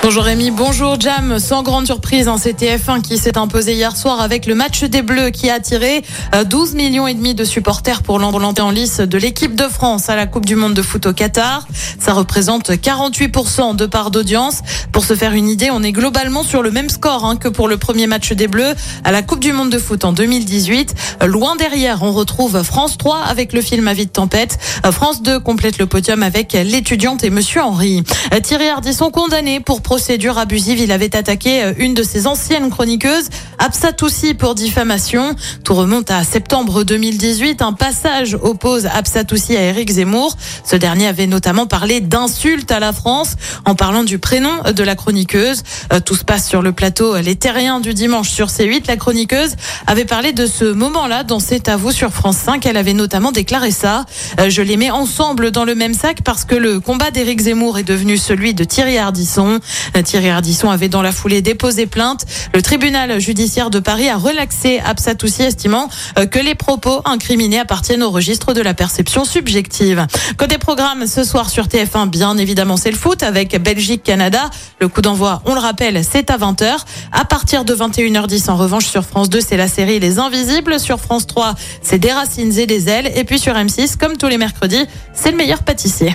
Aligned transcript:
Bonjour 0.00 0.22
Rémi, 0.22 0.52
bonjour 0.52 0.98
Jam. 0.98 1.40
Sans 1.40 1.64
grande 1.64 1.84
surprise, 1.84 2.28
un 2.28 2.36
CTF1 2.36 3.02
qui 3.02 3.18
s'est 3.18 3.36
imposé 3.36 3.74
hier 3.74 3.96
soir 3.96 4.20
avec 4.20 4.46
le 4.46 4.54
match 4.54 4.84
des 4.84 5.02
Bleus 5.02 5.30
qui 5.30 5.50
a 5.50 5.54
attiré 5.54 6.02
euh, 6.36 6.44
12 6.44 6.74
millions 6.74 7.08
et 7.08 7.14
demi 7.14 7.34
de 7.34 7.42
supporters 7.42 8.02
pour 8.02 8.20
l'entrée 8.20 8.62
en 8.62 8.70
lice 8.70 9.00
de 9.00 9.18
l'équipe 9.18 9.56
de 9.56 9.64
France 9.64 10.08
à 10.08 10.14
la 10.14 10.26
Coupe 10.26 10.46
du 10.46 10.54
Monde 10.54 10.74
de 10.74 10.82
foot 10.82 11.04
au 11.06 11.12
Qatar. 11.12 11.66
Ça 11.98 12.12
représente 12.12 12.70
48% 12.70 13.74
de 13.74 13.86
part 13.86 14.12
d'audience. 14.12 14.60
Pour 14.92 15.04
se 15.04 15.14
faire 15.14 15.32
une 15.32 15.48
idée, 15.48 15.70
on 15.72 15.82
est 15.82 15.92
globalement 15.92 16.44
sur 16.44 16.62
le 16.62 16.70
même 16.70 16.88
score 16.88 17.24
hein, 17.24 17.36
que 17.36 17.48
pour 17.48 17.66
le 17.66 17.76
premier 17.76 18.06
match 18.06 18.32
des 18.32 18.46
Bleus 18.46 18.74
à 19.02 19.10
la 19.10 19.22
Coupe 19.22 19.40
du 19.40 19.52
Monde 19.52 19.70
de 19.70 19.78
foot 19.78 20.04
en 20.04 20.12
2018. 20.12 20.94
Euh, 21.22 21.26
Loin 21.26 21.56
derrière, 21.56 22.04
on 22.04 22.12
retrouve 22.12 22.62
France 22.62 22.98
3 22.98 23.24
avec 23.24 23.52
le 23.52 23.60
film 23.60 23.88
Avis 23.88 24.06
de 24.06 24.12
tempête. 24.12 24.58
Euh, 24.86 24.92
France 24.92 25.22
2 25.22 25.40
complète 25.40 25.78
le 25.78 25.86
podium 25.86 26.22
avec 26.22 26.52
l'étudiante 26.52 27.24
et 27.24 27.30
Monsieur 27.30 27.62
Henri. 27.62 28.04
Euh, 28.32 28.38
Thierry 28.40 28.68
condamné 29.12 29.58
pour 29.58 29.82
procédure 29.98 30.38
abusive. 30.38 30.78
Il 30.78 30.92
avait 30.92 31.16
attaqué 31.16 31.60
euh, 31.60 31.72
une 31.76 31.92
de 31.92 32.04
ses 32.04 32.28
anciennes 32.28 32.70
chroniqueuses, 32.70 33.30
Absatoussi, 33.58 34.34
pour 34.34 34.54
diffamation. 34.54 35.34
Tout 35.64 35.74
remonte 35.74 36.12
à 36.12 36.22
septembre 36.22 36.84
2018. 36.84 37.60
Un 37.60 37.72
passage 37.72 38.38
oppose 38.40 38.86
Absatoussi 38.86 39.56
à 39.56 39.62
Éric 39.62 39.90
Zemmour. 39.90 40.36
Ce 40.64 40.76
dernier 40.76 41.08
avait 41.08 41.26
notamment 41.26 41.66
parlé 41.66 42.00
d'insultes 42.00 42.70
à 42.70 42.78
la 42.78 42.92
France 42.92 43.34
en 43.64 43.74
parlant 43.74 44.04
du 44.04 44.20
prénom 44.20 44.62
de 44.72 44.82
la 44.84 44.94
chroniqueuse. 44.94 45.64
Euh, 45.92 45.98
Tout 45.98 46.14
se 46.14 46.24
passe 46.24 46.48
sur 46.48 46.62
le 46.62 46.70
plateau 46.70 47.16
Les 47.16 47.34
Terriens 47.34 47.80
du 47.80 47.94
dimanche 47.94 48.30
sur 48.30 48.46
C8. 48.46 48.86
La 48.86 48.96
chroniqueuse 48.96 49.56
avait 49.88 50.04
parlé 50.04 50.32
de 50.32 50.46
ce 50.46 50.64
moment-là 50.64 51.24
dans 51.24 51.40
C'est 51.40 51.68
à 51.68 51.78
sur 51.90 52.12
France 52.12 52.36
5. 52.36 52.64
Elle 52.64 52.76
avait 52.76 52.92
notamment 52.92 53.32
déclaré 53.32 53.72
ça. 53.72 54.06
Euh, 54.38 54.50
Je 54.50 54.62
les 54.62 54.76
mets 54.76 54.90
ensemble 54.90 55.50
dans 55.50 55.64
le 55.64 55.74
même 55.74 55.94
sac 55.94 56.22
parce 56.22 56.44
que 56.44 56.54
le 56.54 56.78
combat 56.78 57.10
d'Éric 57.10 57.40
Zemmour 57.40 57.78
est 57.78 57.82
devenu 57.82 58.18
celui 58.18 58.54
de 58.54 58.62
Thierry 58.62 58.98
Ardisson. 58.98 59.58
Euh, 59.96 60.02
Thierry 60.02 60.30
Ardisson 60.30 60.70
avait 60.70 60.88
dans 60.88 61.02
la 61.02 61.10
foulée 61.10 61.42
déposé 61.42 61.86
plainte. 61.86 62.24
Le 62.54 62.62
tribunal 62.62 63.20
judiciaire 63.20 63.47
de 63.48 63.78
Paris 63.78 64.10
a 64.10 64.18
relaxé 64.18 64.78
Absatoussi, 64.78 65.42
estimant 65.42 65.88
euh, 66.18 66.26
que 66.26 66.38
les 66.38 66.54
propos 66.54 67.00
incriminés 67.06 67.58
appartiennent 67.58 68.02
au 68.02 68.10
registre 68.10 68.52
de 68.52 68.60
la 68.60 68.74
perception 68.74 69.24
subjective. 69.24 70.06
Côté 70.36 70.58
programme, 70.58 71.06
ce 71.06 71.24
soir 71.24 71.48
sur 71.48 71.66
TF1, 71.66 72.10
bien 72.10 72.36
évidemment, 72.36 72.76
c'est 72.76 72.90
le 72.90 72.96
foot 72.96 73.22
avec 73.22 73.56
Belgique-Canada. 73.56 74.50
Le 74.80 74.88
coup 74.88 75.00
d'envoi, 75.00 75.40
on 75.46 75.54
le 75.54 75.60
rappelle, 75.60 76.04
c'est 76.04 76.30
à 76.30 76.36
20h. 76.36 76.76
À 77.10 77.24
partir 77.24 77.64
de 77.64 77.74
21h10, 77.74 78.50
en 78.50 78.56
revanche, 78.56 78.86
sur 78.86 79.04
France 79.04 79.30
2, 79.30 79.40
c'est 79.40 79.56
la 79.56 79.68
série 79.68 79.98
Les 79.98 80.18
Invisibles. 80.18 80.78
Sur 80.78 81.00
France 81.00 81.26
3, 81.26 81.54
c'est 81.80 81.98
Des 81.98 82.12
racines 82.12 82.56
et 82.58 82.66
des 82.66 82.90
ailes. 82.90 83.10
Et 83.16 83.24
puis 83.24 83.38
sur 83.38 83.54
M6, 83.54 83.96
comme 83.96 84.18
tous 84.18 84.28
les 84.28 84.36
mercredis, 84.38 84.84
c'est 85.14 85.30
le 85.30 85.38
meilleur 85.38 85.62
pâtissier. 85.62 86.14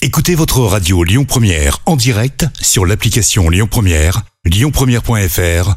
Écoutez 0.00 0.36
votre 0.36 0.60
radio 0.60 1.02
Lyon 1.02 1.24
Première 1.24 1.78
en 1.86 1.96
direct 1.96 2.46
sur 2.60 2.86
l'application 2.86 3.48
Lyon 3.50 3.68
Première, 3.68 4.22
lyonpremière.fr 4.44 5.76